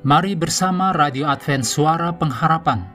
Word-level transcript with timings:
Mari 0.00 0.32
bersama 0.32 0.96
Radio 0.96 1.28
Advent 1.28 1.60
Suara 1.60 2.08
Pengharapan 2.08 2.88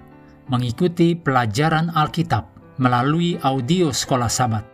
mengikuti 0.50 1.14
pelajaran 1.14 1.94
Alkitab 1.94 2.50
melalui 2.82 3.38
audio 3.46 3.94
Sekolah 3.94 4.26
Sabat. 4.26 4.66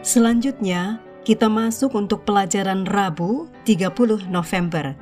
Selanjutnya, 0.00 0.96
kita 1.20 1.52
masuk 1.52 1.92
untuk 1.92 2.24
pelajaran 2.24 2.88
Rabu 2.88 3.52
30 3.68 4.32
November. 4.32 4.96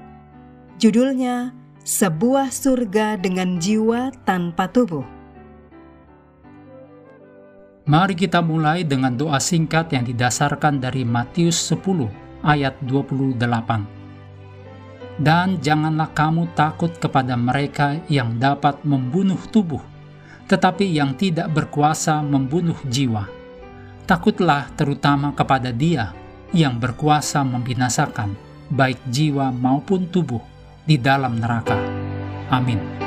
Judulnya, 0.83 1.55
Sebuah 1.87 2.51
Surga 2.51 3.15
dengan 3.15 3.63
Jiwa 3.63 4.11
Tanpa 4.27 4.67
Tubuh. 4.67 5.07
Mari 7.87 8.19
kita 8.19 8.43
mulai 8.43 8.83
dengan 8.83 9.15
doa 9.15 9.39
singkat 9.39 9.95
yang 9.95 10.03
didasarkan 10.03 10.83
dari 10.83 11.07
Matius 11.07 11.71
10 11.71 12.11
ayat 12.43 12.75
28 12.83 13.98
dan 15.19 15.59
janganlah 15.59 16.15
kamu 16.15 16.55
takut 16.55 16.95
kepada 16.95 17.35
mereka 17.35 17.99
yang 18.07 18.39
dapat 18.39 18.83
membunuh 18.87 19.39
tubuh, 19.51 19.83
tetapi 20.47 20.87
yang 20.87 21.19
tidak 21.19 21.51
berkuasa 21.51 22.23
membunuh 22.23 22.79
jiwa. 22.87 23.27
Takutlah 24.09 24.73
terutama 24.79 25.35
kepada 25.37 25.69
Dia 25.75 26.17
yang 26.55 26.81
berkuasa 26.81 27.45
membinasakan 27.45 28.33
baik 28.73 29.01
jiwa 29.13 29.53
maupun 29.53 30.09
tubuh 30.09 30.41
di 30.89 30.97
dalam 30.97 31.37
neraka. 31.37 31.77
Amin. 32.49 32.98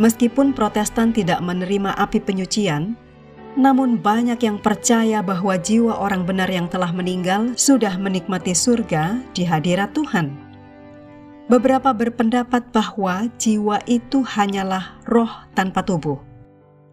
Meskipun 0.00 0.56
Protestan 0.56 1.12
tidak 1.12 1.44
menerima 1.44 1.92
api 1.92 2.24
penyucian, 2.24 2.96
namun 3.52 4.00
banyak 4.00 4.40
yang 4.40 4.56
percaya 4.56 5.20
bahwa 5.20 5.60
jiwa 5.60 6.00
orang 6.00 6.24
benar 6.24 6.48
yang 6.48 6.72
telah 6.72 6.88
meninggal 6.88 7.52
sudah 7.52 8.00
menikmati 8.00 8.56
surga 8.56 9.20
di 9.36 9.44
hadirat 9.44 9.92
Tuhan. 9.92 10.32
Beberapa 11.52 11.92
berpendapat 11.92 12.72
bahwa 12.72 13.28
jiwa 13.36 13.84
itu 13.84 14.24
hanyalah 14.24 15.02
roh 15.04 15.28
tanpa 15.52 15.84
tubuh. 15.84 16.16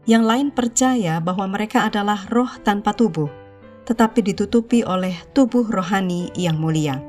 Yang 0.03 0.23
lain 0.27 0.47
percaya 0.51 1.23
bahwa 1.23 1.47
mereka 1.47 1.87
adalah 1.87 2.27
roh 2.27 2.51
tanpa 2.65 2.91
tubuh, 2.91 3.31
tetapi 3.87 4.19
ditutupi 4.19 4.83
oleh 4.83 5.15
tubuh 5.31 5.63
rohani 5.63 6.27
yang 6.35 6.59
mulia. 6.59 6.99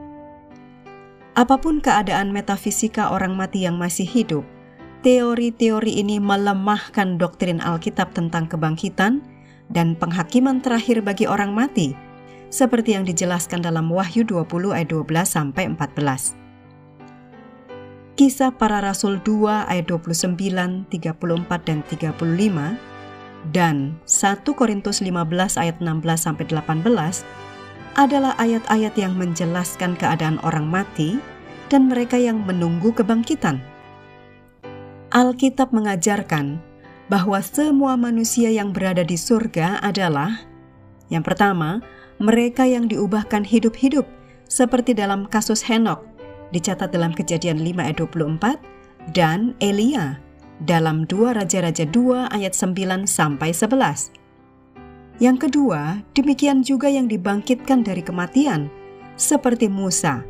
Apa 1.34 1.58
pun 1.58 1.83
keadaan 1.83 2.30
metafisika 2.30 3.10
orang 3.10 3.34
mati 3.34 3.66
yang 3.66 3.80
masih 3.80 4.06
hidup, 4.06 4.46
Teori-teori 4.98 6.02
ini 6.02 6.18
melemahkan 6.18 7.22
doktrin 7.22 7.62
Alkitab 7.62 8.18
tentang 8.18 8.50
kebangkitan 8.50 9.22
dan 9.70 9.94
penghakiman 9.94 10.58
terakhir 10.58 11.06
bagi 11.06 11.30
orang 11.30 11.55
mati, 11.55 11.94
seperti 12.50 12.98
yang 12.98 13.06
dijelaskan 13.06 13.62
dalam 13.62 13.86
Wahyu 13.94 14.27
20 14.27 14.74
ayat 14.74 14.90
12 14.90 15.22
sampai 15.22 15.70
14. 15.70 16.34
Kisah 18.18 18.50
para 18.50 18.82
Rasul 18.82 19.22
2 19.22 19.70
ayat 19.70 19.86
29, 19.86 20.34
34 20.34 20.90
dan 21.62 21.78
35 21.86 23.55
dan 23.55 23.94
1 24.02 24.58
Korintus 24.58 24.98
15 24.98 25.62
ayat 25.62 25.78
16 25.78 26.02
sampai 26.18 26.44
18 26.50 27.23
adalah 27.94 28.34
ayat-ayat 28.42 28.98
yang 28.98 29.14
menjelaskan 29.14 29.94
keadaan 29.94 30.42
orang 30.42 30.67
mati 30.67 31.23
dan 31.70 31.86
mereka 31.86 32.18
yang 32.18 32.42
menunggu 32.42 32.90
kebangkitan. 32.90 33.77
Alkitab 35.08 35.73
mengajarkan 35.73 36.61
bahwa 37.08 37.41
semua 37.41 37.96
manusia 37.96 38.52
yang 38.52 38.77
berada 38.77 39.01
di 39.01 39.17
surga 39.17 39.80
adalah 39.80 40.45
yang 41.08 41.24
pertama, 41.24 41.80
mereka 42.20 42.69
yang 42.69 42.85
diubahkan 42.85 43.48
hidup-hidup 43.48 44.05
seperti 44.45 44.92
dalam 44.92 45.24
kasus 45.24 45.64
Henok 45.64 46.05
dicatat 46.52 46.92
dalam 46.92 47.17
Kejadian 47.17 47.64
5 47.64 47.80
ayat 47.80 47.97
24 47.97 49.17
dan 49.17 49.57
Elia 49.64 50.20
dalam 50.68 51.08
2 51.08 51.41
Raja-raja 51.41 51.89
2 51.89 52.29
ayat 52.29 52.52
9 52.52 53.08
sampai 53.08 53.57
11. 53.57 54.13
Yang 55.18 55.48
kedua, 55.48 56.05
demikian 56.13 56.61
juga 56.61 56.92
yang 56.92 57.08
dibangkitkan 57.08 57.80
dari 57.80 58.05
kematian 58.05 58.68
seperti 59.17 59.67
Musa 59.73 60.23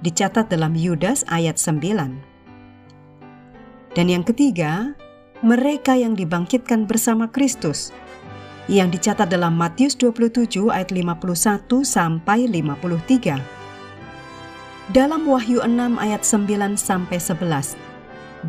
dicatat 0.00 0.46
dalam 0.46 0.78
Yudas 0.78 1.26
ayat 1.26 1.58
9. 1.58 2.31
Dan 3.92 4.08
yang 4.08 4.24
ketiga, 4.24 4.96
mereka 5.44 5.92
yang 5.92 6.16
dibangkitkan 6.16 6.88
bersama 6.88 7.28
Kristus 7.28 7.92
yang 8.70 8.88
dicatat 8.94 9.26
dalam 9.26 9.58
Matius 9.58 9.98
27 9.98 10.70
ayat 10.70 10.94
51 10.94 11.82
sampai 11.82 12.46
53. 12.46 13.36
Dalam 14.94 15.22
Wahyu 15.26 15.60
6 15.62 15.98
ayat 15.98 16.22
9 16.22 16.78
sampai 16.78 17.18
11, 17.18 17.74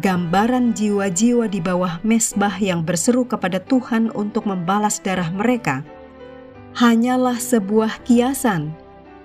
gambaran 0.02 0.74
jiwa-jiwa 0.74 1.46
di 1.50 1.62
bawah 1.62 2.02
mesbah 2.02 2.58
yang 2.58 2.82
berseru 2.82 3.26
kepada 3.26 3.62
Tuhan 3.62 4.10
untuk 4.18 4.50
membalas 4.50 4.98
darah 5.02 5.30
mereka 5.30 5.86
hanyalah 6.74 7.38
sebuah 7.38 8.02
kiasan 8.02 8.74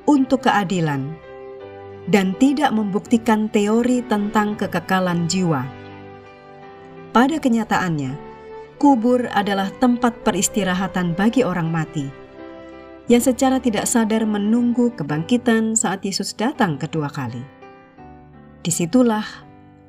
untuk 0.05 0.45
keadilan 0.45 1.17
dan 2.13 2.37
tidak 2.37 2.73
membuktikan 2.77 3.49
teori 3.49 4.05
tentang 4.05 4.57
kekekalan 4.57 5.25
jiwa. 5.29 5.78
Pada 7.19 7.43
kenyataannya, 7.43 8.15
kubur 8.79 9.27
adalah 9.35 9.75
tempat 9.83 10.23
peristirahatan 10.23 11.19
bagi 11.19 11.43
orang 11.43 11.67
mati 11.67 12.07
yang 13.11 13.19
secara 13.19 13.59
tidak 13.59 13.91
sadar 13.91 14.23
menunggu 14.23 14.95
kebangkitan 14.95 15.75
saat 15.75 16.07
Yesus 16.07 16.39
datang 16.39 16.79
kedua 16.79 17.11
kali. 17.11 17.43
Di 18.63 18.71
situlah 18.71 19.27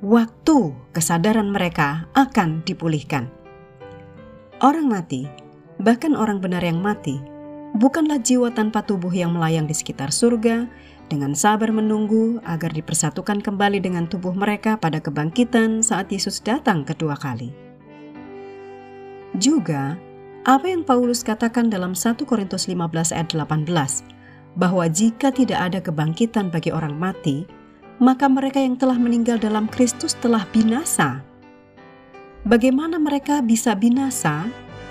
waktu 0.01 0.73
kesadaran 0.89 1.53
mereka 1.53 2.09
akan 2.17 2.65
dipulihkan. 2.65 3.29
Orang 4.65 4.89
mati, 4.89 5.29
bahkan 5.77 6.17
orang 6.17 6.41
benar 6.41 6.65
yang 6.65 6.81
mati, 6.81 7.21
bukanlah 7.77 8.17
jiwa 8.17 8.49
tanpa 8.57 8.81
tubuh 8.81 9.13
yang 9.13 9.37
melayang 9.37 9.69
di 9.69 9.77
sekitar 9.77 10.09
surga 10.09 10.65
dengan 11.09 11.33
sabar 11.33 11.73
menunggu 11.73 12.37
agar 12.45 12.69
dipersatukan 12.69 13.41
kembali 13.41 13.81
dengan 13.81 14.05
tubuh 14.05 14.31
mereka 14.31 14.77
pada 14.77 15.01
kebangkitan 15.01 15.81
saat 15.81 16.13
Yesus 16.13 16.39
datang 16.39 16.85
kedua 16.85 17.17
kali. 17.17 17.49
Juga, 19.35 19.97
apa 20.45 20.65
yang 20.69 20.85
Paulus 20.85 21.25
katakan 21.25 21.67
dalam 21.67 21.97
1 21.97 22.21
Korintus 22.23 22.69
15 22.69 23.11
ayat 23.11 23.29
18, 23.33 24.05
bahwa 24.57 24.85
jika 24.89 25.29
tidak 25.33 25.59
ada 25.59 25.79
kebangkitan 25.81 26.49
bagi 26.49 26.69
orang 26.73 26.95
mati, 26.97 27.45
maka 27.99 28.31
mereka 28.31 28.63
yang 28.63 28.79
telah 28.79 28.95
meninggal 28.95 29.37
dalam 29.37 29.67
Kristus 29.67 30.15
telah 30.17 30.47
binasa. 30.49 31.21
Bagaimana 32.47 32.95
mereka 32.97 33.43
bisa 33.43 33.75
binasa 33.75 34.47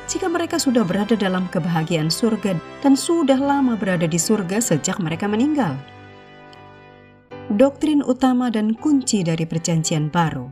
jika 0.08 0.28
mereka 0.28 0.60
sudah 0.60 0.84
berada 0.84 1.16
dalam 1.16 1.48
kebahagiaan 1.48 2.12
surga 2.12 2.56
dan 2.84 2.92
sudah 2.92 3.40
lama 3.40 3.76
berada 3.76 4.04
di 4.04 4.20
surga 4.20 4.60
sejak 4.60 5.00
mereka 5.00 5.24
meninggal? 5.24 5.76
Doktrin 7.58 8.06
utama 8.06 8.54
dan 8.54 8.78
kunci 8.78 9.26
dari 9.26 9.42
Perjanjian 9.42 10.14
Baru, 10.14 10.46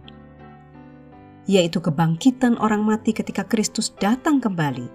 yaitu 1.46 1.78
kebangkitan 1.78 2.58
orang 2.58 2.82
mati 2.82 3.14
ketika 3.14 3.46
Kristus 3.46 3.94
datang 4.02 4.42
kembali. 4.42 4.90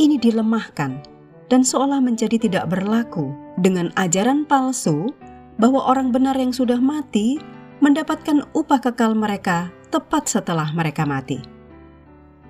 Ini 0.00 0.16
dilemahkan 0.16 1.04
dan 1.52 1.60
seolah 1.60 2.00
menjadi 2.00 2.40
tidak 2.40 2.72
berlaku 2.72 3.28
dengan 3.60 3.92
ajaran 4.00 4.48
palsu 4.48 5.12
bahwa 5.60 5.84
orang 5.84 6.08
benar 6.08 6.32
yang 6.32 6.56
sudah 6.56 6.80
mati 6.80 7.36
mendapatkan 7.84 8.48
upah 8.56 8.80
kekal 8.80 9.12
mereka 9.12 9.68
tepat 9.92 10.32
setelah 10.32 10.72
mereka 10.72 11.04
mati. 11.04 11.44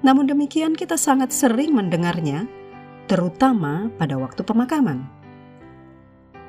Namun 0.07 0.31
demikian, 0.31 0.79
kita 0.79 0.95
sangat 0.95 1.35
sering 1.35 1.75
mendengarnya, 1.75 2.47
terutama 3.11 3.91
pada 3.99 4.15
waktu 4.23 4.47
pemakaman. 4.47 5.03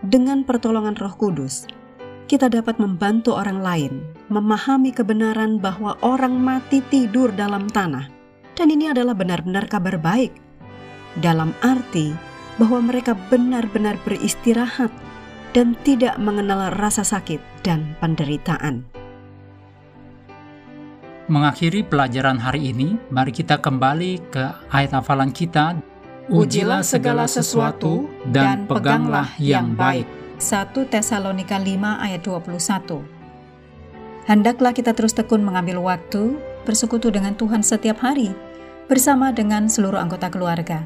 Dengan 0.05 0.45
pertolongan 0.45 0.93
Roh 0.93 1.15
Kudus, 1.17 1.65
kita 2.33 2.49
dapat 2.49 2.81
membantu 2.81 3.37
orang 3.37 3.61
lain 3.61 3.93
memahami 4.33 4.89
kebenaran 4.89 5.61
bahwa 5.61 5.93
orang 6.01 6.33
mati 6.33 6.81
tidur 6.89 7.29
dalam 7.29 7.69
tanah, 7.69 8.09
dan 8.57 8.73
ini 8.73 8.89
adalah 8.89 9.13
benar-benar 9.13 9.69
kabar 9.69 10.01
baik, 10.01 10.33
dalam 11.21 11.53
arti 11.61 12.09
bahwa 12.57 12.89
mereka 12.89 13.13
benar-benar 13.29 14.01
beristirahat 14.01 14.89
dan 15.53 15.77
tidak 15.85 16.17
mengenal 16.17 16.73
rasa 16.73 17.05
sakit 17.05 17.37
dan 17.61 17.93
penderitaan. 18.01 18.81
Mengakhiri 21.29 21.85
pelajaran 21.85 22.41
hari 22.41 22.73
ini, 22.73 22.97
mari 23.13 23.29
kita 23.29 23.61
kembali 23.61 24.33
ke 24.33 24.73
ayat 24.73 24.97
hafalan 24.97 25.29
kita. 25.29 25.77
Ujilah 26.33 26.81
segala 26.81 27.29
sesuatu 27.29 28.09
dan 28.33 28.65
peganglah 28.65 29.29
yang 29.37 29.77
baik 29.77 30.22
1 30.43 30.75
Tesalonika 30.91 31.55
5 31.55 32.03
ayat 32.03 32.19
21. 32.19 32.99
Hendaklah 34.27 34.75
kita 34.75 34.91
terus 34.91 35.15
tekun 35.15 35.39
mengambil 35.39 35.79
waktu 35.79 36.35
bersekutu 36.67 37.07
dengan 37.15 37.31
Tuhan 37.39 37.63
setiap 37.63 38.03
hari 38.03 38.35
bersama 38.91 39.31
dengan 39.31 39.71
seluruh 39.71 39.99
anggota 39.99 40.27
keluarga, 40.27 40.83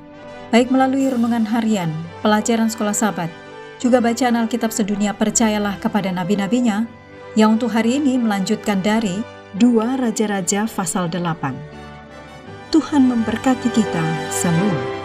baik 0.54 0.70
melalui 0.70 1.10
renungan 1.10 1.50
harian, 1.50 1.90
pelajaran 2.22 2.70
sekolah 2.70 2.94
sahabat, 2.94 3.34
juga 3.82 3.98
bacaan 3.98 4.38
Alkitab 4.38 4.70
sedunia 4.70 5.18
percayalah 5.18 5.78
kepada 5.82 6.14
nabi-nabinya, 6.14 6.86
yang 7.34 7.58
untuk 7.58 7.74
hari 7.74 7.98
ini 7.98 8.18
melanjutkan 8.18 8.82
dari 8.82 9.22
dua 9.58 9.98
Raja-Raja 9.98 10.70
pasal 10.70 11.10
8. 11.10 12.74
Tuhan 12.74 13.02
memberkati 13.06 13.70
kita 13.74 14.06
semua. 14.30 14.97